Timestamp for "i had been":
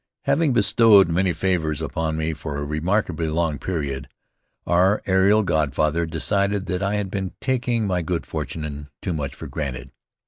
6.81-7.33